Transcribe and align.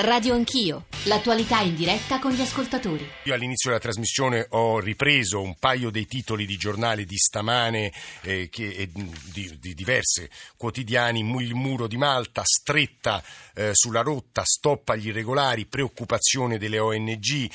Radio 0.00 0.34
Anch'io, 0.34 0.84
l'attualità 1.06 1.58
in 1.58 1.74
diretta 1.74 2.20
con 2.20 2.30
gli 2.30 2.40
ascoltatori. 2.40 3.04
Io 3.24 3.34
all'inizio 3.34 3.70
della 3.70 3.82
trasmissione 3.82 4.46
ho 4.50 4.78
ripreso 4.78 5.40
un 5.40 5.56
paio 5.58 5.90
dei 5.90 6.06
titoli 6.06 6.46
di 6.46 6.56
giornali 6.56 7.04
di 7.04 7.16
stamane 7.16 7.92
eh, 8.20 8.48
che, 8.48 8.68
eh, 8.68 8.90
di, 8.92 9.58
di, 9.58 9.74
diverse 9.74 10.30
quotidiani, 10.56 11.18
il 11.18 11.54
muro 11.56 11.88
di 11.88 11.96
Malta, 11.96 12.42
stretta 12.44 13.20
eh, 13.54 13.70
sulla 13.72 14.02
rotta, 14.02 14.42
stop 14.44 14.88
agli 14.90 15.08
irregolari, 15.08 15.66
preoccupazione 15.66 16.58
delle 16.58 16.78
ONG. 16.78 17.50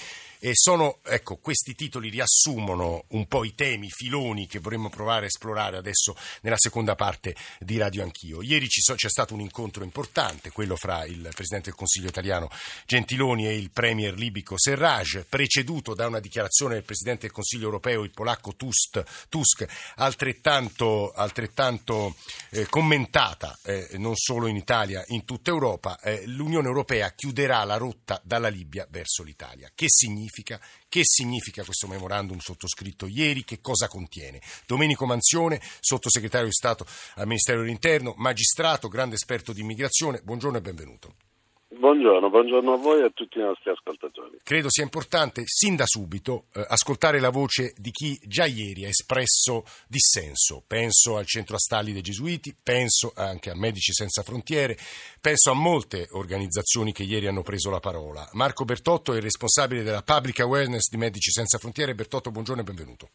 E 0.45 0.51
sono, 0.55 0.99
ecco, 1.05 1.37
questi 1.37 1.73
titoli 1.73 2.09
riassumono 2.09 3.05
un 3.11 3.27
po' 3.27 3.45
i 3.45 3.55
temi, 3.55 3.85
i 3.85 3.89
filoni 3.89 4.45
che 4.45 4.59
vorremmo 4.59 4.89
provare 4.89 5.23
a 5.23 5.27
esplorare 5.27 5.77
adesso 5.77 6.17
nella 6.41 6.57
seconda 6.57 6.95
parte 6.95 7.33
di 7.59 7.77
Radio 7.77 8.03
Anch'io. 8.03 8.41
Ieri 8.41 8.65
so, 8.69 8.93
c'è 8.93 9.07
stato 9.07 9.33
un 9.33 9.39
incontro 9.39 9.85
importante, 9.85 10.51
quello 10.51 10.75
fra 10.75 11.05
il 11.05 11.29
Presidente 11.33 11.69
del 11.69 11.75
Consiglio 11.75 12.09
italiano 12.09 12.49
Gentiloni 12.85 13.47
e 13.47 13.55
il 13.55 13.71
Premier 13.71 14.15
libico 14.15 14.59
Serraj, 14.59 15.23
preceduto 15.29 15.93
da 15.93 16.07
una 16.07 16.19
dichiarazione 16.19 16.73
del 16.73 16.83
Presidente 16.83 17.21
del 17.21 17.31
Consiglio 17.31 17.63
europeo, 17.63 18.03
il 18.03 18.11
polacco 18.11 18.53
Tusk, 18.53 19.01
Tusk 19.29 19.65
altrettanto, 19.95 21.13
altrettanto 21.13 22.17
eh, 22.49 22.65
commentata, 22.65 23.57
eh, 23.63 23.91
non 23.93 24.17
solo 24.17 24.47
in 24.47 24.57
Italia, 24.57 25.05
in 25.07 25.23
tutta 25.23 25.51
Europa. 25.51 25.97
Eh, 26.01 26.27
L'Unione 26.27 26.67
Europea 26.67 27.13
chiuderà 27.13 27.63
la 27.63 27.77
rotta 27.77 28.19
dalla 28.25 28.49
Libia 28.49 28.85
verso 28.89 29.23
l'Italia. 29.23 29.71
Che 29.73 29.85
significa? 29.87 30.31
Significa, 30.33 30.59
che 30.89 31.01
significa 31.03 31.63
questo 31.63 31.87
memorandum 31.87 32.39
sottoscritto 32.39 33.05
ieri, 33.05 33.43
che 33.43 33.61
cosa 33.61 33.87
contiene. 33.87 34.41
Domenico 34.65 35.05
Manzione, 35.05 35.61
sottosegretario 35.79 36.47
di 36.47 36.53
Stato 36.53 36.85
al 37.15 37.27
Ministero 37.27 37.61
dell'Interno, 37.61 38.15
magistrato, 38.17 38.87
grande 38.87 39.15
esperto 39.15 39.53
di 39.53 39.61
immigrazione, 39.61 40.21
buongiorno 40.23 40.57
e 40.57 40.61
benvenuto. 40.61 41.15
Buongiorno, 41.77 42.29
buongiorno, 42.29 42.73
a 42.73 42.77
voi 42.77 43.01
e 43.01 43.05
a 43.05 43.09
tutti 43.09 43.39
i 43.39 43.41
nostri 43.41 43.71
ascoltatori. 43.71 44.39
Credo 44.43 44.69
sia 44.69 44.83
importante, 44.83 45.43
sin 45.45 45.75
da 45.75 45.85
subito, 45.85 46.45
eh, 46.53 46.63
ascoltare 46.67 47.19
la 47.19 47.29
voce 47.29 47.73
di 47.77 47.91
chi 47.91 48.19
già 48.25 48.45
ieri 48.45 48.85
ha 48.85 48.89
espresso 48.89 49.65
dissenso. 49.87 50.63
Penso 50.65 51.17
al 51.17 51.25
Centro 51.25 51.55
Astalli 51.55 51.91
dei 51.91 52.01
Gesuiti, 52.01 52.55
penso 52.61 53.11
anche 53.15 53.49
a 53.49 53.55
Medici 53.55 53.91
Senza 53.91 54.21
Frontiere, 54.21 54.77
penso 55.19 55.51
a 55.51 55.55
molte 55.55 56.07
organizzazioni 56.11 56.91
che 56.91 57.03
ieri 57.03 57.27
hanno 57.27 57.41
preso 57.41 57.69
la 57.69 57.79
parola. 57.79 58.29
Marco 58.33 58.65
Bertotto 58.65 59.13
è 59.13 59.17
il 59.17 59.23
responsabile 59.23 59.83
della 59.83 60.03
Public 60.03 60.41
Awareness 60.41 60.89
di 60.89 60.97
Medici 60.97 61.31
Senza 61.31 61.57
Frontiere. 61.57 61.95
Bertotto, 61.95 62.31
buongiorno 62.31 62.61
e 62.61 62.65
benvenuto. 62.65 63.09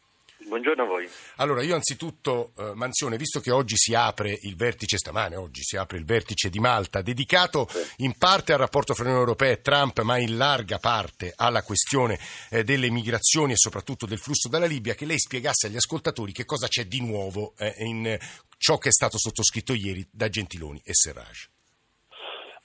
Buongiorno 0.59 0.83
a 0.83 0.87
voi. 0.87 1.09
Allora, 1.37 1.63
io 1.63 1.73
anzitutto, 1.73 2.51
eh, 2.57 2.73
Manzione, 2.75 3.15
visto 3.15 3.39
che 3.39 3.49
oggi 3.49 3.77
si 3.77 3.93
apre 3.93 4.37
il 4.41 4.57
vertice, 4.57 4.97
stamane 4.97 5.37
oggi 5.37 5.63
si 5.63 5.77
apre 5.77 5.97
il 5.97 6.03
vertice 6.03 6.49
di 6.49 6.59
Malta, 6.59 7.01
dedicato 7.01 7.65
sì. 7.71 8.03
in 8.03 8.17
parte 8.17 8.51
al 8.51 8.59
rapporto 8.59 8.93
fra 8.93 9.03
l'Unione 9.03 9.23
Europea 9.23 9.51
e 9.51 9.61
Trump, 9.61 10.01
ma 10.01 10.17
in 10.17 10.35
larga 10.35 10.77
parte 10.77 11.31
alla 11.33 11.63
questione 11.63 12.19
eh, 12.49 12.65
delle 12.65 12.89
migrazioni 12.89 13.53
e 13.53 13.57
soprattutto 13.57 14.05
del 14.05 14.19
flusso 14.19 14.49
dalla 14.49 14.65
Libia, 14.65 14.95
che 14.95 15.05
lei 15.05 15.17
spiegasse 15.17 15.67
agli 15.67 15.77
ascoltatori 15.77 16.33
che 16.33 16.43
cosa 16.43 16.67
c'è 16.67 16.85
di 16.85 16.99
nuovo 16.99 17.53
eh, 17.57 17.75
in 17.77 18.17
ciò 18.57 18.77
che 18.77 18.89
è 18.89 18.91
stato 18.91 19.17
sottoscritto 19.17 19.73
ieri 19.73 20.05
da 20.11 20.27
Gentiloni 20.27 20.81
e 20.83 20.91
Serraj. 20.93 21.47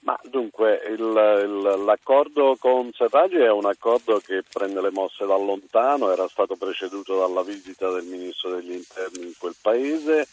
Ma 0.05 0.19
dunque 0.24 0.83
il, 0.88 0.98
il, 0.98 1.83
l'accordo 1.83 2.56
con 2.58 2.92
Serraggi 2.92 3.36
è 3.36 3.50
un 3.50 3.64
accordo 3.64 4.19
che 4.19 4.42
prende 4.42 4.83
le 4.83 4.91
mosse 4.91 5.24
da 5.24 5.36
lontano, 5.36 6.12
era 6.12 6.28
stato 6.28 6.56
preceduto 6.56 7.19
dalla 7.19 7.42
visita 7.42 7.91
del 7.91 8.05
ministro 8.05 8.50
degli 8.50 8.72
interni 8.72 9.24
in 9.24 9.33
quel 9.38 9.55
paese 9.61 10.28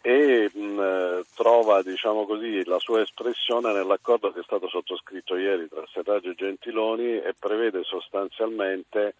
e 0.00 0.50
mh, 0.52 1.20
trova 1.36 1.82
diciamo 1.82 2.26
così, 2.26 2.64
la 2.64 2.80
sua 2.80 3.02
espressione 3.02 3.72
nell'accordo 3.72 4.32
che 4.32 4.40
è 4.40 4.44
stato 4.44 4.68
sottoscritto 4.68 5.36
ieri 5.36 5.68
tra 5.68 5.84
Serraggi 5.92 6.30
e 6.30 6.34
Gentiloni 6.34 7.20
e 7.20 7.32
prevede 7.38 7.84
sostanzialmente 7.84 9.14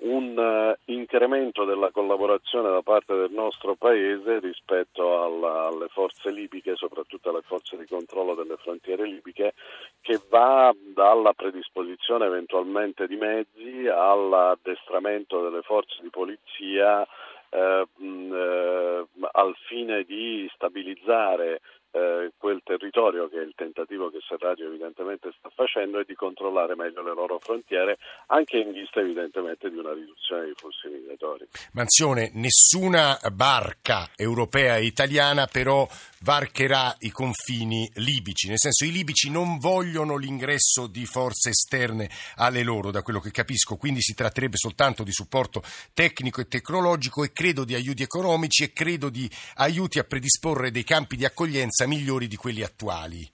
un 0.00 0.36
uh, 0.36 0.92
incremento 0.92 1.64
della 1.64 1.90
collaborazione 1.90 2.70
da 2.70 2.82
parte 2.82 3.14
del 3.14 3.32
nostro 3.32 3.74
Paese 3.74 4.38
rispetto 4.38 5.24
alla, 5.24 5.66
alle 5.66 5.88
forze 5.88 6.30
libiche, 6.30 6.76
soprattutto 6.76 7.30
alle 7.30 7.42
forze 7.42 7.76
di 7.76 7.86
controllo 7.86 8.34
delle 8.34 8.56
frontiere 8.56 9.04
libiche, 9.04 9.54
che 10.00 10.20
va 10.28 10.72
dalla 10.94 11.32
predisposizione 11.32 12.26
eventualmente 12.26 13.06
di 13.06 13.16
mezzi 13.16 13.88
all'addestramento 13.88 15.42
delle 15.42 15.62
forze 15.62 15.98
di 16.00 16.10
polizia 16.10 17.06
eh, 17.50 17.86
mh, 17.96 18.32
eh, 18.32 19.06
al 19.32 19.56
fine 19.66 20.04
di 20.04 20.48
stabilizzare 20.54 21.60
eh, 21.90 22.32
quel 22.36 22.60
territorio 22.64 23.28
che 23.28 23.38
è 23.38 23.42
il 23.42 23.54
tentativo 23.54 24.10
che 24.10 24.18
Serraggio 24.26 24.66
evidentemente 24.66 25.32
sta 25.38 25.50
facendo 25.54 25.98
e 25.98 26.04
di 26.06 26.14
controllare 26.14 26.74
meglio 26.74 27.02
le 27.02 27.14
loro 27.14 27.38
frontiere 27.38 27.98
anche 28.26 28.58
in 28.58 28.72
vista 28.72 29.00
evidentemente 29.00 29.70
di 29.70 29.78
una 29.78 29.92
riduzione 29.92 30.44
dei 30.44 30.54
flussi 30.54 30.88
migratori. 30.88 31.46
Manzione, 31.72 32.30
nessuna 32.34 33.18
barca 33.32 34.10
europea 34.16 34.76
e 34.76 34.84
italiana 34.84 35.46
però 35.46 35.86
varcherà 36.22 36.94
i 37.00 37.10
confini 37.10 37.88
libici, 37.94 38.48
nel 38.48 38.58
senso 38.58 38.84
i 38.84 38.92
libici 38.92 39.30
non 39.30 39.58
vogliono 39.58 40.16
l'ingresso 40.16 40.86
di 40.86 41.04
forze 41.06 41.50
esterne 41.50 42.08
alle 42.36 42.62
loro, 42.62 42.90
da 42.90 43.02
quello 43.02 43.20
che 43.20 43.30
capisco, 43.30 43.76
quindi 43.76 44.00
si 44.00 44.14
tratterebbe 44.14 44.56
soltanto 44.56 45.02
di 45.02 45.12
supporto 45.12 45.62
tecnico 45.94 46.40
e 46.40 46.48
tecnologico 46.48 47.24
e 47.24 47.32
credo 47.32 47.64
di 47.64 47.74
aiuti 47.74 48.02
economici 48.02 48.64
e 48.64 48.72
credo 48.72 49.08
di 49.10 49.28
aiuti 49.56 49.98
a 49.98 50.04
predisporre 50.04 50.70
dei 50.70 50.84
campi 50.84 51.16
di 51.16 51.24
accoglienza 51.24 51.86
migliori 51.86 52.26
di 52.26 52.36
quelli 52.36 52.62
attuali. 52.62 53.28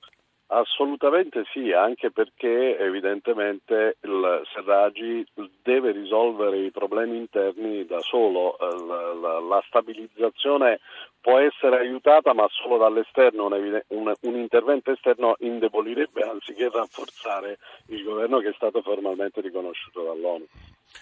Assolutamente 0.54 1.44
sì, 1.52 1.72
anche 1.72 2.12
perché 2.12 2.78
evidentemente 2.78 3.96
il 4.02 4.42
Serragi 4.52 5.26
deve 5.62 5.90
risolvere 5.90 6.58
i 6.58 6.70
problemi 6.70 7.16
interni 7.16 7.84
da 7.86 7.98
solo, 8.00 8.56
la, 8.60 9.14
la, 9.14 9.40
la 9.40 9.62
stabilizzazione 9.66 10.78
può 11.24 11.38
essere 11.38 11.78
aiutata 11.78 12.34
ma 12.34 12.46
solo 12.50 12.76
dall'esterno, 12.76 13.46
un, 13.46 13.82
un, 13.88 14.14
un, 14.20 14.36
intervento 14.36 14.90
esterno 14.92 15.36
indebolirebbe 15.38 16.20
anziché 16.20 16.68
rafforzare 16.68 17.56
il 17.86 18.04
governo 18.04 18.40
che 18.40 18.50
è 18.50 18.52
stato 18.52 18.82
formalmente 18.82 19.40
riconosciuto 19.40 20.02
dall'ONU. 20.02 20.46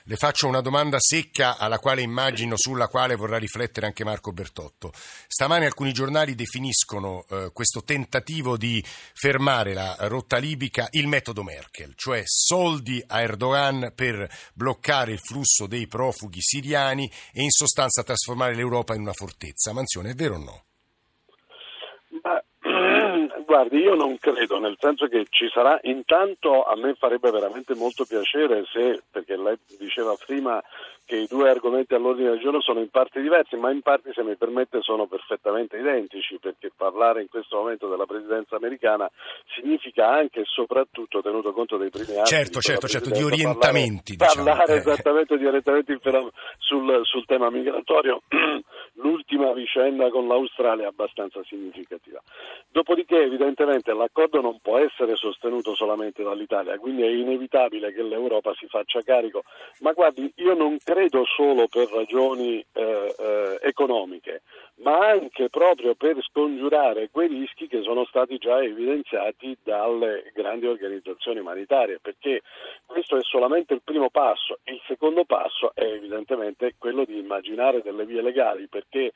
Le 0.04 0.16
faccio 0.16 0.48
una 0.48 0.60
domanda 0.60 0.96
secca 0.98 1.56
alla 1.58 1.78
quale 1.78 2.02
immagino 2.02 2.56
sulla 2.56 2.88
quale 2.88 3.14
vorrà 3.14 3.38
riflettere 3.38 3.86
anche 3.86 4.04
Marco 4.04 4.32
Bertotto. 4.32 4.92
Stamane 5.28 5.64
alcuni 5.64 5.92
giornali 5.92 6.34
definiscono 6.34 7.24
eh, 7.28 7.50
questo 7.52 7.84
tentativo 7.84 8.56
di 8.56 8.84
fermare 8.84 9.74
la 9.74 9.94
rotta 10.00 10.38
libica 10.38 10.88
il 10.90 11.06
metodo 11.06 11.42
Merkel, 11.44 11.92
cioè 11.94 12.22
soldi 12.24 13.02
a 13.06 13.20
Erdogan 13.20 13.92
per 13.94 14.28
bloccare 14.54 15.12
il 15.12 15.20
flusso 15.20 15.66
dei 15.66 15.86
profughi 15.86 16.40
siriani 16.40 17.10
e 17.32 17.42
in 17.42 17.50
sostanza 17.50 18.02
trasformare 18.02 18.56
l'Europa 18.56 18.94
in 18.94 19.02
una 19.02 19.12
fortezza. 19.12 19.72
Mansione, 19.72 20.10
è 20.10 20.14
vero 20.14 20.34
o 20.34 20.38
no? 20.38 20.64
Guardi, 23.52 23.80
io 23.80 23.94
non 23.94 24.16
credo, 24.16 24.58
nel 24.58 24.78
senso 24.80 25.08
che 25.08 25.26
ci 25.28 25.46
sarà, 25.52 25.78
intanto 25.82 26.62
a 26.62 26.74
me 26.74 26.94
farebbe 26.94 27.30
veramente 27.30 27.74
molto 27.74 28.06
piacere 28.06 28.64
se, 28.72 29.02
perché 29.10 29.36
lei 29.36 29.58
diceva 29.78 30.16
prima 30.24 30.58
che 31.12 31.18
i 31.18 31.26
due 31.28 31.50
argomenti 31.50 31.92
all'ordine 31.92 32.30
del 32.30 32.40
giorno 32.40 32.62
sono 32.62 32.80
in 32.80 32.88
parti 32.88 33.20
diversi, 33.20 33.56
ma 33.56 33.70
in 33.70 33.82
parti, 33.82 34.12
se 34.14 34.22
mi 34.22 34.34
permette, 34.34 34.80
sono 34.80 35.06
perfettamente 35.06 35.76
identici, 35.76 36.38
perché 36.40 36.70
parlare 36.74 37.20
in 37.20 37.28
questo 37.28 37.58
momento 37.58 37.86
della 37.86 38.06
presidenza 38.06 38.56
americana 38.56 39.10
significa 39.54 40.08
anche 40.08 40.40
e 40.40 40.44
soprattutto, 40.46 41.20
tenuto 41.20 41.52
conto 41.52 41.76
dei 41.76 41.90
primi 41.90 42.16
anni... 42.16 42.24
Certo, 42.24 42.60
certo, 42.60 42.88
certo, 42.88 43.10
di 43.10 43.22
orientamenti. 43.22 44.16
Parlare, 44.16 44.40
diciamo. 44.40 44.56
parlare 44.56 44.72
eh. 44.72 44.78
esattamente 44.78 45.36
di 45.36 45.44
orientamenti 45.44 46.00
sul, 46.56 47.00
sul 47.02 47.26
tema 47.26 47.50
migratorio, 47.50 48.22
l'ultima 48.96 49.52
vicenda 49.52 50.08
con 50.08 50.26
l'Australia 50.26 50.84
è 50.84 50.88
abbastanza 50.88 51.42
significativa. 51.44 52.22
Dopodiché, 52.70 53.16
evidentemente, 53.16 53.92
l'accordo 53.92 54.40
non 54.40 54.60
può 54.62 54.78
essere 54.78 55.16
sostenuto 55.16 55.74
solamente 55.74 56.22
dall'Italia, 56.22 56.78
quindi 56.78 57.02
è 57.02 57.10
inevitabile 57.10 57.92
che 57.92 58.02
l'Europa 58.02 58.54
si 58.54 58.66
faccia 58.66 59.02
carico. 59.02 59.42
Ma 59.80 59.92
guardi, 59.92 60.32
io 60.36 60.54
non 60.54 60.78
credo 60.82 61.00
credo 61.02 61.24
solo 61.24 61.66
per 61.66 61.88
ragioni 61.90 62.64
eh, 62.72 63.14
eh, 63.18 63.58
economiche, 63.62 64.42
ma 64.82 65.08
anche 65.08 65.48
proprio 65.48 65.96
per 65.96 66.22
scongiurare 66.22 67.10
quei 67.10 67.26
rischi 67.26 67.66
che 67.66 67.82
sono 67.82 68.04
stati 68.04 68.38
già 68.38 68.62
evidenziati 68.62 69.56
dalle 69.64 70.30
grandi 70.32 70.66
organizzazioni 70.66 71.40
umanitarie, 71.40 71.98
perché 72.00 72.42
questo 72.86 73.16
è 73.16 73.22
solamente 73.22 73.74
il 73.74 73.82
primo 73.82 74.10
passo. 74.10 74.60
Il 74.64 74.80
secondo 74.86 75.24
passo 75.24 75.72
è 75.74 75.84
evidentemente 75.84 76.74
quello 76.78 77.04
di 77.04 77.18
immaginare 77.18 77.82
delle 77.82 78.06
vie 78.06 78.22
legali, 78.22 78.68
perché 78.68 79.12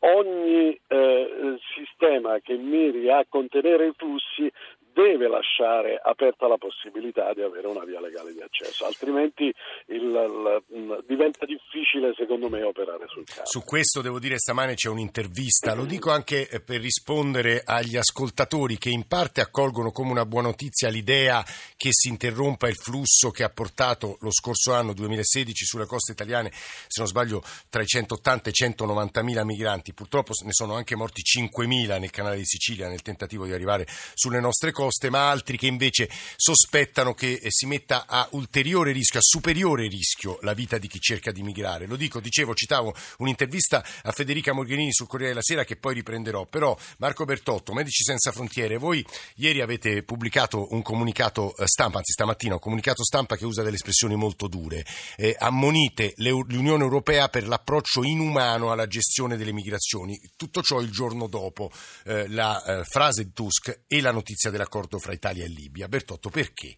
ogni 0.00 0.78
eh, 0.88 1.58
sistema 1.74 2.40
che 2.40 2.56
miri 2.56 3.10
a 3.10 3.24
contenere 3.28 3.86
i 3.86 3.92
flussi 3.96 4.50
deve 4.98 5.28
lasciare 5.28 6.00
aperta 6.02 6.48
la 6.48 6.56
possibilità 6.56 7.32
di 7.32 7.42
avere 7.42 7.68
una 7.68 7.84
via 7.84 8.00
legale 8.00 8.32
di 8.32 8.40
accesso, 8.40 8.84
altrimenti 8.84 9.44
il, 9.44 10.62
il, 10.70 11.04
diventa 11.06 11.46
difficile 11.46 12.12
secondo 12.16 12.48
me 12.48 12.62
operare 12.64 13.06
sul 13.06 13.24
campo. 13.24 13.46
Su 13.46 13.62
questo 13.62 14.02
devo 14.02 14.18
dire 14.18 14.38
stamane 14.38 14.74
c'è 14.74 14.88
un'intervista, 14.88 15.74
lo 15.74 15.84
dico 15.84 16.10
anche 16.10 16.48
eh, 16.48 16.60
per 16.60 16.80
rispondere 16.80 17.62
agli 17.64 17.96
ascoltatori 17.96 18.76
che 18.76 18.90
in 18.90 19.06
parte 19.06 19.40
accolgono 19.40 19.92
come 19.92 20.10
una 20.10 20.26
buona 20.26 20.48
notizia 20.48 20.88
l'idea 20.88 21.44
che 21.76 21.90
si 21.92 22.08
interrompa 22.08 22.68
il 22.68 22.76
flusso 22.76 23.30
che 23.30 23.44
ha 23.44 23.50
portato 23.50 24.16
lo 24.20 24.32
scorso 24.32 24.72
anno 24.72 24.94
2016 24.94 25.64
sulle 25.64 25.86
coste 25.86 26.12
italiane, 26.12 26.50
se 26.52 26.98
non 27.00 27.06
sbaglio, 27.06 27.42
tra 27.68 27.82
i 27.82 27.86
180 27.86 28.48
e 28.48 28.50
i 28.50 28.54
190 28.54 29.22
mila 29.22 29.44
migranti. 29.44 29.94
Purtroppo 29.94 30.32
ne 30.44 30.52
sono 30.52 30.74
anche 30.74 30.96
morti 30.96 31.22
5 31.22 31.66
mila 31.66 31.98
nel 31.98 32.10
canale 32.10 32.36
di 32.36 32.44
Sicilia 32.44 32.88
nel 32.88 33.02
tentativo 33.02 33.44
di 33.44 33.52
arrivare 33.52 33.86
sulle 34.14 34.40
nostre 34.40 34.72
coste, 34.72 34.86
ma 35.10 35.30
altri 35.30 35.56
che 35.56 35.66
invece 35.66 36.08
sospettano 36.36 37.14
che 37.14 37.40
eh, 37.42 37.50
si 37.50 37.66
metta 37.66 38.06
a 38.06 38.26
ulteriore 38.32 38.92
rischio, 38.92 39.20
a 39.20 39.22
superiore 39.22 39.86
rischio 39.88 40.38
la 40.42 40.54
vita 40.54 40.78
di 40.78 40.88
chi 40.88 41.00
cerca 41.00 41.30
di 41.30 41.42
migrare. 41.42 41.86
Lo 41.86 41.96
dico, 41.96 42.20
dicevo, 42.20 42.54
citavo 42.54 42.94
un'intervista 43.18 43.84
a 44.02 44.12
Federica 44.12 44.52
Morgherini 44.52 44.92
sul 44.92 45.06
Corriere 45.06 45.32
della 45.32 45.42
Sera 45.42 45.64
che 45.64 45.76
poi 45.76 45.94
riprenderò, 45.94 46.46
però 46.46 46.76
Marco 46.98 47.24
Bertotto, 47.24 47.72
Medici 47.72 48.02
Senza 48.02 48.32
Frontiere, 48.32 48.76
voi 48.76 49.04
ieri 49.36 49.60
avete 49.60 50.02
pubblicato 50.02 50.68
un 50.72 50.82
comunicato 50.82 51.56
eh, 51.56 51.66
stampa, 51.66 51.98
anzi 51.98 52.12
stamattina 52.12 52.54
un 52.54 52.60
comunicato 52.60 53.04
stampa 53.04 53.36
che 53.36 53.44
usa 53.44 53.62
delle 53.62 53.76
espressioni 53.76 54.14
molto 54.16 54.48
dure, 54.48 54.84
eh, 55.16 55.36
ammonite 55.38 56.14
l'Unione 56.16 56.82
Europea 56.82 57.28
per 57.28 57.46
l'approccio 57.46 58.02
inumano 58.02 58.72
alla 58.72 58.86
gestione 58.86 59.36
delle 59.36 59.52
migrazioni, 59.52 60.20
tutto 60.36 60.62
ciò 60.62 60.80
il 60.80 60.90
giorno 60.90 61.26
dopo 61.26 61.70
eh, 62.04 62.28
la 62.28 62.62
eh, 62.62 62.84
frase 62.84 63.24
di 63.24 63.32
Tusk 63.32 63.82
e 63.86 64.00
la 64.00 64.12
notizia 64.12 64.50
dell'accordo 64.68 64.98
fra 64.98 65.12
Italia 65.12 65.44
e 65.44 65.48
Libia. 65.48 65.88
Bertotto, 65.88 66.28
perché? 66.28 66.76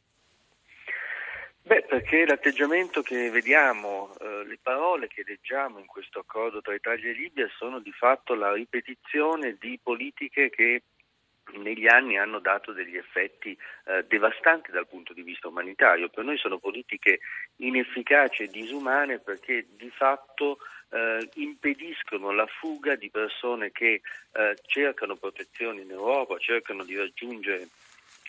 Beh, 1.62 1.82
perché 1.82 2.24
l'atteggiamento 2.24 3.02
che 3.02 3.30
vediamo, 3.30 4.14
eh, 4.20 4.44
le 4.46 4.58
parole 4.62 5.08
che 5.08 5.22
leggiamo 5.26 5.78
in 5.78 5.86
questo 5.86 6.20
accordo 6.20 6.60
tra 6.60 6.74
Italia 6.74 7.10
e 7.10 7.12
Libia 7.12 7.48
sono 7.58 7.80
di 7.80 7.92
fatto 7.92 8.34
la 8.34 8.52
ripetizione 8.52 9.56
di 9.60 9.78
politiche 9.82 10.50
che 10.50 10.82
negli 11.58 11.86
anni 11.86 12.18
hanno 12.18 12.38
dato 12.38 12.72
degli 12.72 12.96
effetti 12.96 13.56
eh, 13.84 14.04
devastanti 14.08 14.70
dal 14.70 14.86
punto 14.86 15.12
di 15.12 15.22
vista 15.22 15.48
umanitario. 15.48 16.08
Per 16.08 16.24
noi 16.24 16.36
sono 16.38 16.58
politiche 16.58 17.20
inefficaci 17.56 18.44
e 18.44 18.48
disumane 18.48 19.18
perché 19.18 19.66
di 19.76 19.90
fatto 19.90 20.58
eh, 20.90 21.28
impediscono 21.34 22.32
la 22.32 22.46
fuga 22.46 22.94
di 22.96 23.10
persone 23.10 23.70
che 23.70 24.00
eh, 24.32 24.56
cercano 24.66 25.16
protezione 25.16 25.82
in 25.82 25.90
Europa, 25.90 26.38
cercano 26.38 26.84
di 26.84 26.96
raggiungere 26.96 27.68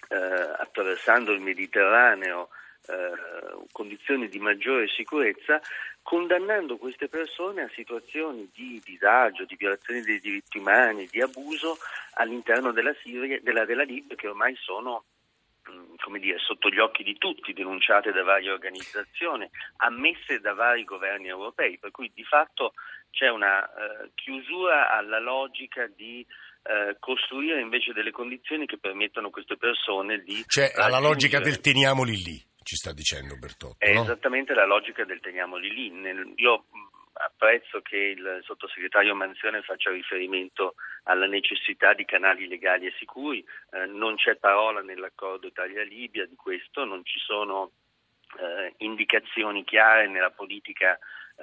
eh, 0.09 0.15
attraversando 0.15 1.31
il 1.31 1.41
Mediterraneo 1.41 2.49
eh, 2.87 3.65
condizioni 3.71 4.27
di 4.27 4.39
maggiore 4.39 4.87
sicurezza, 4.87 5.61
condannando 6.01 6.77
queste 6.77 7.07
persone 7.07 7.61
a 7.61 7.71
situazioni 7.75 8.49
di 8.53 8.81
disagio, 8.83 9.45
di 9.45 9.55
violazione 9.55 10.01
dei 10.01 10.19
diritti 10.19 10.57
umani, 10.57 11.07
di 11.09 11.21
abuso 11.21 11.77
all'interno 12.13 12.71
della, 12.71 12.93
Siria, 13.01 13.39
della, 13.41 13.65
della 13.65 13.83
Libia 13.83 14.15
che 14.15 14.27
ormai 14.27 14.55
sono 14.55 15.03
mm, 15.69 15.95
come 16.01 16.19
dire, 16.19 16.39
sotto 16.39 16.69
gli 16.69 16.79
occhi 16.79 17.03
di 17.03 17.17
tutti, 17.17 17.53
denunciate 17.53 18.11
da 18.11 18.23
varie 18.23 18.51
organizzazioni, 18.51 19.47
ammesse 19.77 20.39
da 20.39 20.53
vari 20.53 20.83
governi 20.83 21.27
europei, 21.27 21.77
per 21.77 21.91
cui 21.91 22.11
di 22.13 22.23
fatto 22.23 22.73
c'è 23.11 23.29
una 23.29 23.63
eh, 23.63 24.11
chiusura 24.15 24.89
alla 24.89 25.19
logica 25.19 25.85
di 25.87 26.25
eh, 26.63 26.95
costruire 26.99 27.61
invece 27.61 27.93
delle 27.93 28.11
condizioni 28.11 28.65
che 28.65 28.77
permettano 28.77 29.27
a 29.27 29.31
queste 29.31 29.57
persone 29.57 30.19
di... 30.23 30.43
Cioè 30.47 30.71
alla 30.75 30.99
logica 30.99 31.39
del 31.39 31.59
teniamoli 31.59 32.15
lì 32.15 32.49
ci 32.63 32.75
sta 32.75 32.93
dicendo 32.93 33.35
Bertotto. 33.37 33.75
È 33.79 33.93
no? 33.93 34.01
esattamente 34.01 34.53
la 34.53 34.65
logica 34.65 35.03
del 35.03 35.19
teniamoli 35.19 35.73
lì. 35.73 36.33
Io 36.37 36.65
apprezzo 37.13 37.81
che 37.81 37.97
il 37.97 38.39
sottosegretario 38.43 39.15
Manzione 39.15 39.61
faccia 39.61 39.91
riferimento 39.91 40.75
alla 41.03 41.27
necessità 41.27 41.93
di 41.93 42.05
canali 42.05 42.47
legali 42.47 42.87
e 42.87 42.93
sicuri, 42.97 43.45
eh, 43.71 43.85
non 43.85 44.15
c'è 44.15 44.35
parola 44.35 44.81
nell'accordo 44.81 45.47
Italia-Libia 45.47 46.25
di 46.25 46.35
questo, 46.35 46.85
non 46.85 47.03
ci 47.03 47.19
sono 47.19 47.71
eh, 48.39 48.73
indicazioni 48.77 49.63
chiare 49.63 50.07
nella 50.07 50.31
politica 50.31 50.97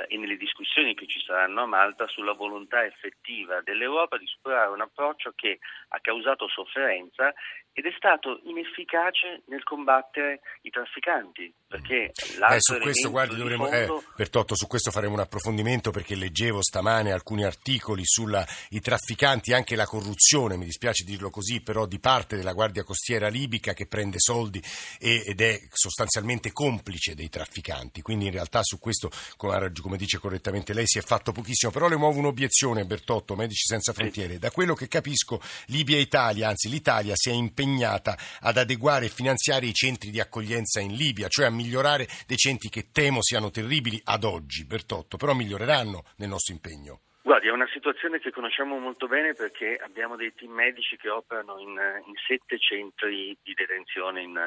e 0.07 0.17
nelle 0.17 0.37
discussioni 0.37 0.95
che 0.95 1.07
ci 1.07 1.21
saranno 1.21 1.63
a 1.63 1.67
Malta 1.67 2.07
sulla 2.07 2.35
volontà 2.35 2.85
effettiva 2.85 3.61
dell'Europa 3.63 4.17
di 4.17 4.27
superare 4.27 4.71
un 4.71 4.81
approccio 4.81 5.33
che 5.35 5.59
ha 5.89 6.01
causato 6.01 6.49
sofferenza 6.49 7.33
ed 7.79 7.87
è 7.87 7.93
stato 7.97 8.41
inefficace 8.43 9.43
nel 9.47 9.63
combattere 9.63 10.41
i 10.63 10.71
trafficanti. 10.71 11.55
Perché 11.69 12.07
eh, 12.07 12.57
su 12.59 12.77
questo, 12.79 13.09
guardi, 13.09 13.37
dovremo, 13.37 13.69
eh, 13.69 13.87
fondo... 13.87 14.01
eh, 14.01 14.05
Bertotto, 14.17 14.57
su 14.57 14.67
questo 14.67 14.91
faremo 14.91 15.15
un 15.15 15.21
approfondimento 15.21 15.93
perché 15.93 16.17
leggevo 16.17 16.61
stamane 16.61 17.13
alcuni 17.13 17.45
articoli 17.45 18.03
sui 18.05 18.81
trafficanti, 18.81 19.53
anche 19.53 19.77
la 19.77 19.85
corruzione, 19.85 20.57
mi 20.57 20.65
dispiace 20.65 21.05
dirlo 21.05 21.31
così, 21.31 21.63
però 21.63 21.87
di 21.87 22.01
parte 22.01 22.35
della 22.35 22.53
Guardia 22.53 22.83
Costiera 22.83 23.29
libica 23.29 23.75
che 23.75 23.87
prende 23.87 24.19
soldi 24.19 24.61
e, 24.99 25.23
ed 25.25 25.41
è 25.41 25.57
sostanzialmente 25.71 26.51
complice 26.51 27.15
dei 27.15 27.29
trafficanti. 27.29 28.03
Quindi 28.03 28.27
in 28.27 28.33
realtà 28.33 28.61
su 28.63 28.81
questo, 28.81 29.09
come, 29.37 29.71
come 29.89 29.97
dice 29.97 30.19
correttamente 30.19 30.75
lei, 30.75 30.87
si 30.87 30.99
è 30.99 31.01
fatto 31.01 31.33
pochissimo. 31.33 31.73
Però 31.73 31.89
le 31.89 31.97
muovo 31.97 32.19
un'obiezione, 32.19 32.85
Bertotto, 32.85 33.35
Medici 33.35 33.65
Senza 33.65 33.95
Frontiere. 33.95 34.39
Da 34.39 34.51
quello 34.51 34.75
che 34.75 34.87
capisco, 34.87 35.41
Libia 35.69 35.97
e 35.97 36.01
Italia, 36.01 36.49
anzi 36.49 36.69
l'Italia 36.69 37.15
si 37.17 37.31
è 37.31 37.33
impegnata 37.33 38.15
ad 38.43 38.59
adeguare 38.59 39.07
e 39.07 39.09
finanziare 39.09 39.65
i 39.65 39.73
centri 39.73 40.11
di 40.11 40.21
accoglienza 40.21 40.81
in 40.81 40.93
Libia, 40.93 41.29
cioè 41.29 41.47
a 41.47 41.51
migliorare 41.51 42.07
dei 42.27 42.37
centri 42.37 42.69
che 42.69 42.91
temo 42.93 43.23
siano 43.23 43.51
terribili 43.51 43.99
ad 44.05 44.25
oggi, 44.25 44.67
Bertotto, 44.67 45.17
però 45.17 45.33
miglioreranno 45.33 46.05
nel 46.17 46.29
nostro 46.29 46.53
impegno. 46.53 47.01
Guardi, 47.23 47.49
è 47.49 47.51
una 47.51 47.69
situazione 47.73 48.21
che 48.21 48.31
conosciamo 48.31 48.79
molto 48.79 49.07
bene 49.07 49.33
perché 49.33 49.79
abbiamo 49.83 50.17
dei 50.17 50.35
team 50.35 50.53
medici 50.53 50.99
che 50.99 51.09
operano 51.09 51.59
in, 51.59 51.79
in 52.07 52.15
sette 52.27 52.59
centri 52.59 53.37
di 53.43 53.55
detenzione 53.55 54.21
in, 54.21 54.39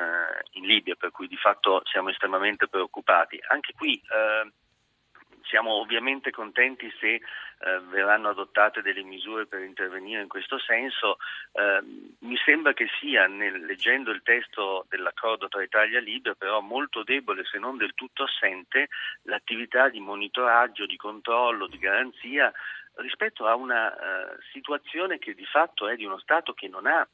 in, 0.51 0.65
Libia, 0.65 0.95
per 0.95 1.09
cui 1.09 1.27
di 1.27 1.37
fatto 1.37 1.81
siamo 1.85 2.09
estremamente 2.09 2.67
preoccupati. 2.67 3.39
Anche 3.49 3.73
qui 3.75 3.95
eh, 3.95 4.51
siamo 5.51 5.73
ovviamente 5.73 6.31
contenti 6.31 6.89
se 6.97 7.15
eh, 7.15 7.21
verranno 7.89 8.29
adottate 8.29 8.81
delle 8.81 9.03
misure 9.03 9.45
per 9.45 9.61
intervenire 9.61 10.21
in 10.21 10.29
questo 10.29 10.57
senso. 10.57 11.17
Eh, 11.51 11.81
mi 12.19 12.37
sembra 12.37 12.73
che 12.73 12.87
sia, 12.99 13.27
nel, 13.27 13.65
leggendo 13.65 14.11
il 14.11 14.21
testo 14.23 14.85
dell'accordo 14.89 15.49
tra 15.49 15.61
Italia 15.61 15.99
e 15.99 16.01
Libia, 16.01 16.33
però 16.33 16.61
molto 16.61 17.03
debole, 17.03 17.43
se 17.43 17.59
non 17.59 17.75
del 17.75 17.93
tutto 17.93 18.23
assente, 18.23 18.87
l'attività 19.23 19.89
di 19.89 19.99
monitoraggio, 19.99 20.85
di 20.85 20.95
controllo, 20.95 21.67
di 21.67 21.77
garanzia 21.77 22.51
rispetto 22.95 23.45
a 23.45 23.55
una 23.55 23.87
uh, 23.87 24.41
situazione 24.51 25.17
che 25.17 25.33
di 25.33 25.45
fatto 25.45 25.87
è 25.87 25.95
di 25.95 26.05
uno 26.05 26.19
Stato 26.19 26.53
che 26.53 26.67
non 26.67 26.85
ha 26.87 27.07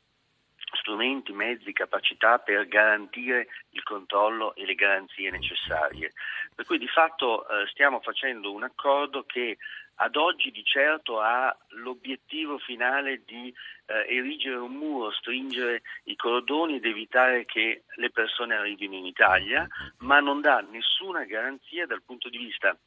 strumenti, 0.74 1.32
mezzi, 1.34 1.72
capacità 1.74 2.40
per 2.40 2.68
garantire 2.68 3.48
il 3.72 3.84
controllo 3.84 4.56
e 4.56 4.66
le 4.66 4.76
garanzie 4.76 5.32
necessarie. 5.32 6.14
Per 6.54 6.66
cui 6.66 6.78
di 6.78 6.88
fatto 6.88 7.48
eh, 7.48 7.68
stiamo 7.68 8.00
facendo 8.00 8.52
un 8.52 8.64
accordo 8.64 9.24
che 9.24 9.58
ad 10.00 10.16
oggi 10.16 10.52
di 10.52 10.64
certo 10.64 11.20
ha 11.20 11.56
l'obiettivo 11.70 12.60
finale 12.60 13.24
di 13.26 13.52
eh, 13.88 14.16
erigere 14.16 14.58
un 14.58 14.74
muro, 14.74 15.12
stringere 15.12 15.82
i 16.04 16.16
cordoni 16.16 16.76
ed 16.76 16.86
evitare 16.86 17.46
che 17.46 17.84
le 17.96 18.12
persone 18.12 18.56
arrivino 18.56 18.96
in 18.96 19.06
Italia, 19.06 19.68
ma 20.00 20.20
non 20.20 20.42
dà 20.42 20.60
nessuna 20.70 21.24
garanzia 21.24 21.88
dal 21.88 22.04
punto 22.04 22.30
di 22.30 22.38
vista 22.38 22.78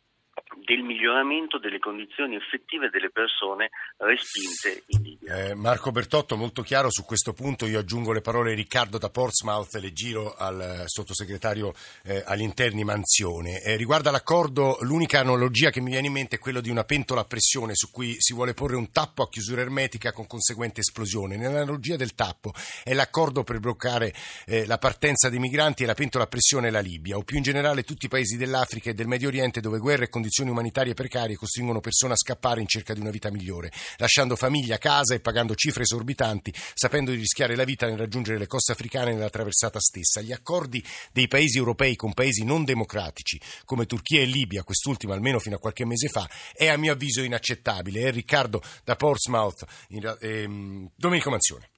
del 0.64 0.82
miglioramento 0.82 1.58
delle 1.58 1.78
condizioni 1.78 2.36
effettive 2.36 2.90
delle 2.90 3.10
persone 3.10 3.70
respinte 3.98 4.82
in 4.86 5.02
Libia. 5.02 5.50
Eh, 5.50 5.54
Marco 5.54 5.90
Bertotto, 5.90 6.36
molto 6.36 6.62
chiaro 6.62 6.90
su 6.90 7.04
questo 7.04 7.32
punto, 7.32 7.66
io 7.66 7.78
aggiungo 7.78 8.12
le 8.12 8.20
parole 8.20 8.50
di 8.50 8.62
Riccardo 8.62 8.98
da 8.98 9.10
Portsmouth 9.10 9.74
le 9.74 9.92
giro 9.92 10.34
al 10.34 10.60
eh, 10.60 10.82
sottosegretario 10.86 11.72
eh, 12.04 12.22
agli 12.26 12.42
interni 12.42 12.84
Manzione. 12.84 13.62
Eh, 13.62 13.76
riguardo 13.76 14.08
all'accordo, 14.08 14.78
l'unica 14.80 15.20
analogia 15.20 15.70
che 15.70 15.80
mi 15.80 15.90
viene 15.90 16.06
in 16.08 16.12
mente 16.12 16.36
è 16.36 16.38
quella 16.38 16.60
di 16.60 16.70
una 16.70 16.84
pentola 16.84 17.20
a 17.22 17.24
pressione 17.24 17.74
su 17.74 17.90
cui 17.90 18.16
si 18.18 18.32
vuole 18.32 18.54
porre 18.54 18.76
un 18.76 18.90
tappo 18.90 19.22
a 19.22 19.28
chiusura 19.28 19.60
ermetica 19.60 20.12
con 20.12 20.26
conseguente 20.26 20.80
esplosione. 20.80 21.36
Nell'analogia 21.36 21.96
del 21.96 22.14
tappo 22.14 22.52
è 22.82 22.92
l'accordo 22.94 23.44
per 23.44 23.60
bloccare 23.60 24.12
eh, 24.46 24.66
la 24.66 24.78
partenza 24.78 25.28
dei 25.28 25.38
migranti 25.38 25.82
e 25.82 25.86
la 25.86 25.94
pentola 25.94 26.24
a 26.24 26.28
pressione 26.28 26.68
è 26.68 26.70
la 26.70 26.80
Libia, 26.80 27.16
o 27.16 27.22
più 27.22 27.36
in 27.36 27.42
generale 27.42 27.82
tutti 27.82 28.06
i 28.06 28.08
paesi 28.08 28.36
dell'Africa 28.36 28.90
e 28.90 28.94
del 28.94 29.06
Medio 29.06 29.28
Oriente 29.28 29.60
dove 29.60 29.78
guerra 29.78 30.04
e 30.04 30.08
condizioni 30.08 30.29
condizioni 30.30 30.50
umanitarie 30.50 30.94
precarie 30.94 31.34
costringono 31.34 31.80
persone 31.80 32.12
a 32.12 32.16
scappare 32.16 32.60
in 32.60 32.68
cerca 32.68 32.94
di 32.94 33.00
una 33.00 33.10
vita 33.10 33.32
migliore, 33.32 33.72
lasciando 33.96 34.36
famiglia, 34.36 34.78
casa 34.78 35.14
e 35.14 35.20
pagando 35.20 35.56
cifre 35.56 35.82
esorbitanti, 35.82 36.54
sapendo 36.72 37.10
di 37.10 37.16
rischiare 37.16 37.56
la 37.56 37.64
vita 37.64 37.86
nel 37.86 37.98
raggiungere 37.98 38.38
le 38.38 38.46
coste 38.46 38.70
africane 38.72 39.12
nella 39.12 39.28
traversata 39.28 39.80
stessa. 39.80 40.20
Gli 40.20 40.32
accordi 40.32 40.82
dei 41.12 41.26
paesi 41.26 41.58
europei 41.58 41.96
con 41.96 42.14
paesi 42.14 42.44
non 42.44 42.64
democratici, 42.64 43.40
come 43.64 43.86
Turchia 43.86 44.20
e 44.20 44.26
Libia, 44.26 44.62
quest'ultima 44.62 45.14
almeno 45.14 45.40
fino 45.40 45.56
a 45.56 45.58
qualche 45.58 45.84
mese 45.84 46.08
fa, 46.08 46.28
è 46.52 46.68
a 46.68 46.76
mio 46.76 46.92
avviso 46.92 47.22
inaccettabile. 47.22 48.02
È 48.02 48.12
Riccardo 48.12 48.62
da 48.84 48.94
Portsmouth, 48.94 49.64
in, 49.88 50.16
ehm, 50.20 50.90
Domenico 50.94 51.30
Manzione. 51.30 51.69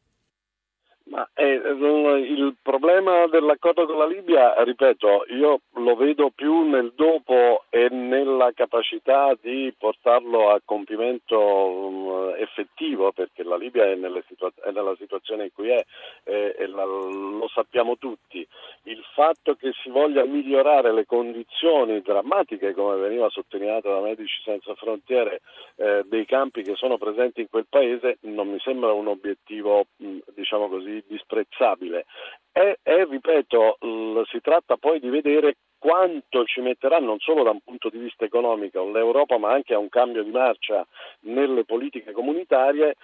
Ma 1.12 1.28
eh, 1.34 1.44
il 1.44 2.56
problema 2.62 3.26
dell'accordo 3.26 3.84
con 3.84 3.98
la 3.98 4.06
Libia, 4.06 4.54
ripeto, 4.62 5.26
io 5.28 5.60
lo 5.74 5.94
vedo 5.94 6.30
più 6.30 6.62
nel 6.62 6.94
dopo 6.96 7.64
e 7.68 7.90
nella 7.90 8.52
capacità 8.54 9.36
di 9.38 9.74
portarlo 9.76 10.48
a 10.48 10.62
compimento 10.64 11.38
um, 11.38 12.34
effettivo, 12.38 13.12
perché 13.12 13.42
la 13.42 13.56
Libia 13.56 13.84
è, 13.84 13.96
situa- 14.26 14.54
è, 14.64 14.70
nella 14.70 14.96
situazione 14.96 15.44
in 15.44 15.52
cui 15.52 15.68
è 15.68 15.84
eh, 16.24 16.56
e 16.58 16.66
la, 16.66 16.84
lo 16.84 17.46
sappiamo 17.52 17.98
tutti. 17.98 18.46
Il 18.84 19.04
fatto 19.12 19.54
che 19.54 19.72
si 19.82 19.90
voglia 19.90 20.24
migliorare 20.24 20.94
le 20.94 21.04
condizioni 21.04 22.00
drammatiche, 22.00 22.72
come 22.72 22.96
veniva 22.96 23.28
sottolineato 23.28 23.90
da 23.90 24.00
Medici 24.00 24.40
Senza 24.42 24.74
Frontiere, 24.76 25.42
eh, 25.76 26.04
dei 26.06 26.24
campi 26.24 26.62
che 26.62 26.74
sono 26.74 26.96
presenti 26.96 27.42
in 27.42 27.50
quel 27.50 27.66
paese, 27.68 28.16
non 28.22 28.48
mi 28.48 28.58
sembra 28.60 28.92
un 28.92 29.08
obiettivo, 29.08 29.84
mh, 29.96 30.18
diciamo 30.34 30.68
così, 30.68 31.00
disprezzabile. 31.06 32.06
E, 32.52 32.78
e 32.82 33.04
ripeto, 33.04 33.78
l- 33.80 34.22
si 34.30 34.40
tratta 34.40 34.76
poi 34.76 35.00
di 35.00 35.08
vedere 35.08 35.56
quanto 35.82 36.44
ci 36.44 36.60
metterà 36.60 37.00
non 37.00 37.18
solo 37.18 37.42
da 37.42 37.50
un 37.50 37.58
punto 37.58 37.88
di 37.88 37.98
vista 37.98 38.24
economico 38.24 38.88
l'Europa 38.88 39.36
ma 39.36 39.50
anche 39.50 39.74
a 39.74 39.78
un 39.78 39.88
cambio 39.88 40.22
di 40.22 40.30
marcia 40.30 40.86
nelle 41.22 41.64
politiche 41.64 42.12
comunitarie 42.12 42.94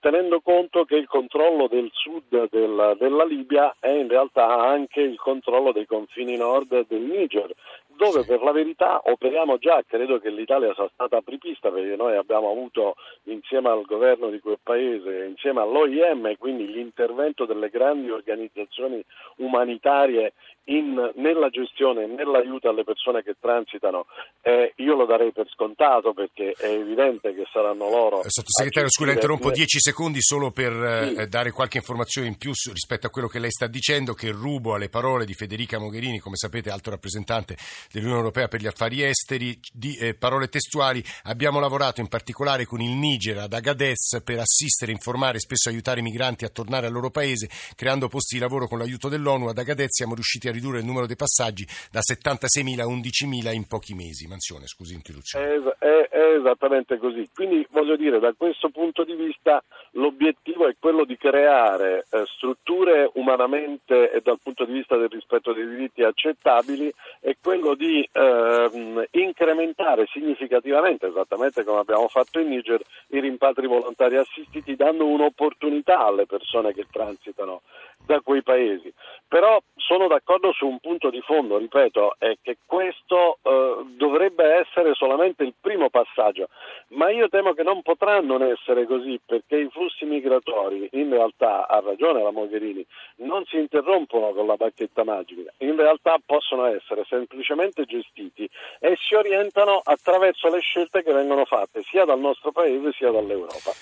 tenendo 0.00 0.40
conto 0.40 0.84
che 0.84 0.96
il 0.96 1.06
controllo 1.06 1.68
del 1.68 1.88
sud 1.92 2.48
della, 2.50 2.94
della 2.94 3.24
Libia 3.24 3.76
è 3.78 3.90
in 3.90 4.08
realtà 4.08 4.48
anche 4.48 5.00
il 5.00 5.16
controllo 5.16 5.70
dei 5.70 5.86
confini 5.86 6.36
nord 6.36 6.88
del 6.88 7.02
Niger 7.02 7.54
dove 7.96 8.24
per 8.24 8.42
la 8.42 8.52
verità 8.52 9.00
operiamo 9.04 9.58
già, 9.58 9.82
credo 9.86 10.18
che 10.18 10.30
l'Italia 10.30 10.74
sia 10.74 10.88
stata 10.92 11.18
apripista 11.18 11.70
perché 11.70 11.96
noi 11.96 12.16
abbiamo 12.16 12.50
avuto 12.50 12.96
insieme 13.24 13.68
al 13.68 13.82
governo 13.82 14.30
di 14.30 14.40
quel 14.40 14.58
paese, 14.62 15.26
insieme 15.26 15.60
all'OIM, 15.60 16.36
quindi 16.38 16.70
l'intervento 16.70 17.44
delle 17.44 17.70
grandi 17.70 18.10
organizzazioni 18.10 19.02
umanitarie 19.36 20.32
in, 20.64 21.12
nella 21.14 21.50
gestione 21.50 22.02
e 22.04 22.06
nell'aiuto 22.24 22.68
alle 22.68 22.84
persone 22.84 23.22
che 23.22 23.36
transitano, 23.38 24.06
eh, 24.42 24.72
io 24.76 24.94
lo 24.94 25.06
darei 25.06 25.32
per 25.32 25.48
scontato 25.48 26.12
perché 26.12 26.52
è 26.56 26.68
evidente 26.68 27.34
che 27.34 27.44
saranno 27.52 27.88
loro. 27.88 28.22
Eh, 28.22 28.30
sottosegretario, 28.30 28.90
scusa, 28.90 29.12
interrompo 29.12 29.50
dieci 29.50 29.78
secondi 29.80 30.20
solo 30.20 30.50
per 30.50 30.72
sì. 31.08 31.14
eh, 31.14 31.26
dare 31.28 31.50
qualche 31.50 31.78
informazione 31.78 32.28
in 32.28 32.36
più 32.36 32.52
rispetto 32.72 33.06
a 33.06 33.10
quello 33.10 33.28
che 33.28 33.38
lei 33.38 33.50
sta 33.50 33.66
dicendo, 33.66 34.14
che 34.14 34.30
rubo 34.30 34.74
alle 34.74 34.88
parole 34.88 35.24
di 35.24 35.34
Federica 35.34 35.78
Mogherini, 35.78 36.18
come 36.18 36.36
sapete, 36.36 36.70
alto 36.70 36.90
rappresentante 36.90 37.56
dell'Unione 37.90 38.20
Europea 38.20 38.48
per 38.48 38.60
gli 38.60 38.66
affari 38.66 39.02
esteri, 39.02 39.58
di 39.72 39.96
eh, 39.96 40.14
parole 40.14 40.48
testuali. 40.48 41.02
Abbiamo 41.24 41.60
lavorato 41.60 42.00
in 42.00 42.08
particolare 42.08 42.64
con 42.64 42.80
il 42.80 42.92
Niger 42.92 43.38
ad 43.38 43.52
Agadez 43.52 44.20
per 44.24 44.38
assistere, 44.40 44.92
informare 44.92 45.36
e 45.36 45.40
spesso 45.40 45.68
aiutare 45.68 46.00
i 46.00 46.02
migranti 46.02 46.44
a 46.44 46.48
tornare 46.48 46.86
al 46.86 46.92
loro 46.92 47.10
paese, 47.10 47.48
creando 47.74 48.08
posti 48.08 48.34
di 48.36 48.40
lavoro 48.40 48.66
con 48.66 48.78
l'aiuto 48.78 49.08
dell'ONU. 49.08 49.48
Ad 49.48 49.58
Agadez 49.58 49.90
siamo 49.90 50.14
riusciti 50.14 50.48
a 50.48 50.52
ridurre 50.52 50.78
il 50.78 50.84
numero 50.84 51.06
dei 51.06 51.16
passaggi 51.16 51.66
da 51.90 52.00
76.000 52.14 52.80
a 52.80 52.86
11.000 52.86 53.54
in 53.54 53.66
pochi 53.66 53.94
mesi. 53.94 54.26
Mansione, 54.26 54.66
scusi 54.66 54.92
l'interruzione. 54.92 55.76
È, 55.78 55.84
è, 55.84 56.08
è 56.08 56.38
esattamente 56.38 56.98
così. 56.98 57.28
Quindi 57.34 57.66
voglio 57.70 57.96
dire, 57.96 58.18
da 58.18 58.32
questo 58.36 58.70
punto 58.70 59.04
di 59.04 59.14
vista 59.14 59.62
l'obiettivo 59.92 60.68
è 60.68 60.76
quello 60.78 61.04
di 61.04 61.16
creare 61.16 62.06
eh, 62.10 62.24
strutture 62.36 63.10
umanamente 63.14 64.10
e 64.10 64.20
dal 64.22 64.38
punto 64.42 64.64
di 64.64 64.72
vista 64.72 64.96
del 64.96 65.08
rispetto 65.08 65.52
dei 65.52 65.66
diritti 65.66 66.02
accettabili 66.02 66.92
e 67.20 67.36
quello 67.40 67.74
di 67.74 68.06
ehm, 68.10 69.04
incrementare 69.12 70.06
significativamente, 70.12 71.06
esattamente 71.06 71.64
come 71.64 71.80
abbiamo 71.80 72.08
fatto 72.08 72.38
in 72.38 72.48
Niger, 72.48 72.80
i 73.08 73.20
rimpatri 73.20 73.66
volontari 73.66 74.16
assistiti 74.16 74.76
dando 74.76 75.06
un'opportunità 75.06 76.06
alle 76.06 76.26
persone 76.26 76.72
che 76.72 76.86
transitano 76.90 77.62
da 78.06 78.20
quei 78.20 78.42
paesi. 78.42 78.92
Però 79.26 79.60
sono 79.76 80.06
d'accordo 80.06 80.52
su 80.52 80.66
un 80.66 80.78
punto 80.78 81.10
di 81.10 81.20
fondo, 81.20 81.58
ripeto, 81.58 82.14
è 82.18 82.36
che 82.40 82.58
questo 82.64 83.38
eh, 83.42 83.84
dovrebbe 83.96 84.44
essere 84.44 84.94
solamente 84.94 85.42
il 85.42 85.54
primo 85.60 85.90
passaggio, 85.90 86.48
ma 86.88 87.10
io 87.10 87.28
temo 87.28 87.52
che 87.52 87.62
non 87.62 87.82
potrà 87.82 88.20
non 88.20 88.42
essere 88.42 88.86
così 88.86 89.20
perché 89.24 89.58
i 89.58 89.68
flussi 89.70 90.04
migratori, 90.04 90.88
in 90.92 91.10
realtà, 91.10 91.66
ha 91.66 91.80
ragione 91.80 92.22
la 92.22 92.30
Mogherini, 92.30 92.84
non 93.16 93.44
si 93.46 93.58
interrompono 93.58 94.32
con 94.32 94.46
la 94.46 94.56
bacchetta 94.56 95.04
magica, 95.04 95.52
in 95.58 95.76
realtà 95.76 96.16
possono 96.24 96.66
essere 96.66 97.04
semplicemente 97.08 97.84
gestiti 97.84 98.48
e 98.78 98.96
si 98.96 99.14
orientano 99.14 99.80
attraverso 99.82 100.48
le 100.48 100.60
scelte 100.60 101.02
che 101.02 101.12
vengono 101.12 101.44
fatte 101.44 101.82
sia 101.82 102.04
dal 102.04 102.20
nostro 102.20 102.52
Paese 102.52 102.92
sia 102.92 103.10
dall'Europa. 103.10 103.72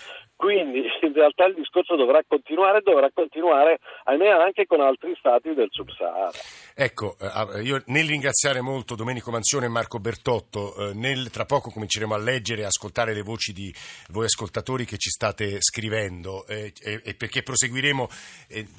Quindi 0.42 0.82
in 1.06 1.12
realtà 1.12 1.44
il 1.44 1.54
discorso 1.54 1.94
dovrà 1.94 2.20
continuare 2.26 2.78
e 2.78 2.82
dovrà 2.82 3.08
continuare, 3.14 3.78
ahimè, 4.02 4.26
anche 4.26 4.66
con 4.66 4.80
altri 4.80 5.14
stati 5.16 5.54
del 5.54 5.68
Sub-Sahara. 5.70 6.32
Ecco, 6.74 7.16
eh, 7.20 7.62
io 7.62 7.80
nel 7.86 8.08
ringraziare 8.08 8.60
molto 8.60 8.96
Domenico 8.96 9.30
Manzione 9.30 9.66
e 9.66 9.68
Marco 9.68 10.00
Bertotto, 10.00 10.74
eh, 10.74 10.94
nel, 10.94 11.30
tra 11.30 11.44
poco 11.44 11.70
cominceremo 11.70 12.12
a 12.12 12.18
leggere 12.18 12.62
e 12.62 12.64
ascoltare 12.64 13.14
le 13.14 13.22
voci 13.22 13.52
di 13.52 13.72
voi 14.10 14.24
ascoltatori 14.24 14.84
che 14.84 14.96
ci 14.96 15.10
state 15.10 15.58
scrivendo 15.60 16.44
eh, 16.48 16.72
e, 16.82 17.14
perché 17.14 17.44
proseguiremo 17.44 18.08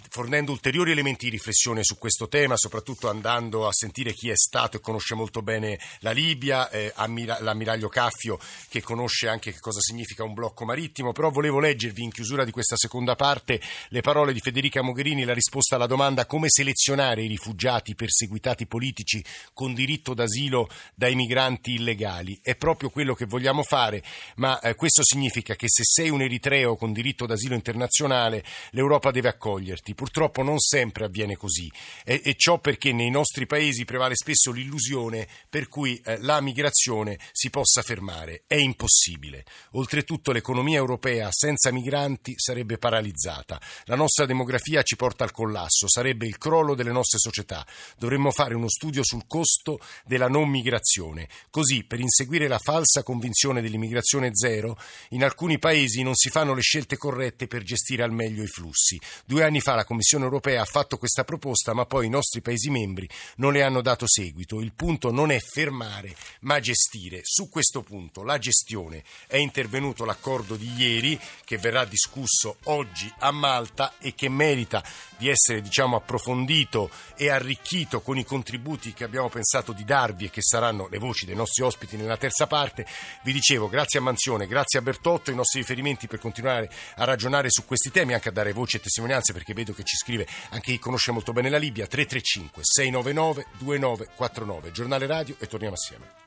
fornendo 0.10 0.52
ulteriori 0.52 0.92
elementi 0.92 1.26
di 1.26 1.32
riflessione 1.32 1.84
su 1.84 1.98
questo 1.98 2.28
tema, 2.28 2.58
soprattutto 2.58 3.08
andando 3.10 3.68
a 3.68 3.72
sentire 3.72 4.12
chi 4.12 4.30
è 4.30 4.36
stato 4.36 4.76
e 4.76 4.82
conosce 4.82 5.16
molto 5.16 5.42
bene 5.42 5.80
la 6.00 6.12
Libia, 6.12 6.70
eh, 6.70 6.92
l'ammiraglio 6.98 7.88
Caffio 7.88 8.38
che 8.70 8.82
conosce 8.82 9.30
anche 9.30 9.52
che 9.54 9.60
cosa 9.60 9.80
significa 9.80 10.26
un 10.26 10.34
blocco 10.34 10.66
marittimo, 10.66 11.14
però 11.14 11.30
volevo 11.30 11.52
volevo 11.54 11.60
leggervi 11.60 12.04
in 12.04 12.12
chiusura 12.12 12.44
di 12.44 12.52
questa 12.52 12.76
seconda 12.76 13.16
parte 13.16 13.62
le 13.90 14.02
parole 14.02 14.34
di 14.34 14.40
Federica 14.40 14.82
Mogherini, 14.82 15.24
la 15.24 15.34
risposta 15.34 15.76
alla 15.76 15.86
domanda 15.86 16.26
come 16.26 16.50
selezionare 16.50 17.24
i 17.24 17.28
rifugiati 17.28 17.96
perseguitati 17.96 18.66
politici 18.66 19.24
con 19.54 19.74
diritto 19.74 20.14
d'asilo 20.14 20.68
dai 20.96 21.16
migranti 21.16 21.74
illegali. 21.74 22.40
È 22.42 22.56
proprio 22.56 22.90
quello 22.90 23.14
che 23.14 23.26
vogliamo 23.26 23.64
fare, 23.64 24.04
ma 24.38 24.60
eh, 24.60 24.76
questo 24.76 25.04
significa 25.04 25.56
che 25.56 25.68
se 25.70 25.84
sei 25.84 26.10
un 26.10 26.22
eritreo 26.22 26.76
con 26.76 26.92
diritto 26.92 27.26
d'asilo 27.26 27.54
internazionale, 27.54 28.44
l'Europa 28.72 29.12
deve 29.12 29.30
accoglierti. 29.30 29.94
Purtroppo 29.94 30.42
non 30.42 30.60
sempre 30.60 31.06
avviene 31.06 31.36
così 31.36 31.72
e, 32.04 32.22
e 32.24 32.36
ciò 32.36 32.60
perché 32.60 32.94
nei 32.94 33.12
nostri 33.12 33.46
paesi 33.46 33.86
prevale 33.86 34.16
spesso 34.16 34.52
l'illusione 34.52 35.28
per 35.50 35.68
cui 35.68 36.02
eh, 36.04 36.18
la 36.22 36.42
migrazione 36.42 37.20
si 37.32 37.50
possa 37.50 37.82
fermare. 37.82 38.44
È 38.48 38.56
impossibile. 38.56 39.46
Oltretutto 39.72 40.32
l'economia 40.32 40.78
europea 40.78 41.30
senza 41.44 41.74
migranti 41.74 42.36
sarebbe 42.38 42.78
paralizzata. 42.78 43.60
La 43.86 43.98
nostra 43.98 44.26
demografia 44.26 44.82
ci 44.82 44.96
porta 44.96 45.26
al 45.26 45.34
collasso, 45.34 45.90
sarebbe 45.90 46.26
il 46.26 46.38
crollo 46.38 46.74
delle 46.74 46.94
nostre 46.94 47.20
società. 47.20 47.68
Dovremmo 47.98 48.32
fare 48.32 48.56
uno 48.56 48.70
studio 48.70 49.04
sul 49.04 49.26
costo 49.28 49.82
della 50.06 50.30
non 50.30 50.48
migrazione. 50.48 51.28
Così, 51.50 51.84
per 51.84 52.00
inseguire 52.00 52.48
la 52.48 52.60
falsa 52.60 53.04
convinzione 53.04 53.62
dell'immigrazione 53.62 54.30
zero, 54.34 54.78
in 55.10 55.26
alcuni 55.26 55.60
paesi 55.60 56.02
non 56.02 56.16
si 56.16 56.30
fanno 56.30 56.54
le 56.54 56.62
scelte 56.62 56.96
corrette 56.96 57.48
per 57.48 57.64
gestire 57.64 58.04
al 58.04 58.14
meglio 58.14 58.42
i 58.42 58.48
flussi. 58.48 58.98
Due 59.26 59.44
anni 59.44 59.60
fa 59.60 59.76
la 59.76 59.84
Commissione 59.84 60.24
europea 60.24 60.62
ha 60.62 60.66
fatto 60.66 60.96
questa 60.96 61.26
proposta, 61.26 61.74
ma 61.74 61.86
poi 61.86 62.06
i 62.06 62.10
nostri 62.10 62.40
Paesi 62.40 62.70
membri 62.70 63.10
non 63.38 63.52
le 63.52 63.64
hanno 63.64 63.82
dato 63.82 64.08
seguito. 64.08 64.62
Il 64.62 64.72
punto 64.72 65.12
non 65.12 65.30
è 65.30 65.40
fermare, 65.40 66.16
ma 66.42 66.62
gestire. 66.62 67.20
Su 67.24 67.50
questo 67.50 67.82
punto 67.82 68.24
la 68.24 68.38
gestione 68.38 69.04
è 69.28 69.36
intervenuto 69.36 70.06
l'accordo 70.06 70.56
di 70.56 70.72
ieri 70.78 71.20
che 71.46 71.58
verrà 71.58 71.86
discusso 71.86 72.58
oggi 72.66 73.12
a 73.20 73.32
Malta 73.32 73.94
e 74.00 74.14
che 74.16 74.30
merita 74.30 74.84
di 75.18 75.30
essere 75.30 75.62
diciamo, 75.62 75.96
approfondito 75.96 76.90
e 77.16 77.30
arricchito 77.30 78.02
con 78.02 78.18
i 78.18 78.26
contributi 78.26 78.94
che 78.94 79.04
abbiamo 79.04 79.30
pensato 79.30 79.72
di 79.72 79.86
darvi 79.86 80.26
e 80.26 80.30
che 80.30 80.42
saranno 80.42 80.88
le 80.90 80.98
voci 80.98 81.26
dei 81.26 81.36
nostri 81.36 81.64
ospiti 81.64 81.96
nella 81.96 82.18
terza 82.18 82.48
parte. 82.48 82.86
Vi 83.24 83.32
dicevo, 83.32 83.70
grazie 83.70 84.00
a 84.00 84.02
Manzione, 84.02 84.48
grazie 84.48 84.80
a 84.80 84.82
Bertotto, 84.82 85.32
i 85.32 85.36
nostri 85.36 85.60
riferimenti 85.60 86.08
per 86.08 86.20
continuare 86.20 86.70
a 86.96 87.06
ragionare 87.06 87.50
su 87.50 87.66
questi 87.66 87.92
temi, 87.92 88.14
anche 88.14 88.30
a 88.30 88.34
dare 88.34 88.52
voci 88.54 88.78
e 88.78 88.82
testimonianze, 88.82 89.34
perché 89.34 89.54
vedo 89.54 89.74
che 89.74 89.84
ci 89.84 89.96
scrive 89.96 90.28
anche 90.50 90.72
chi 90.72 90.80
conosce 90.80 91.12
molto 91.12 91.32
bene 91.32 91.50
la 91.50 91.58
Libia, 91.58 91.88
335 91.88 92.62
699 92.64 93.46
2949, 93.58 94.72
giornale 94.72 95.06
radio 95.06 95.36
e 95.40 95.48
torniamo 95.48 95.76
assieme. 95.76 96.23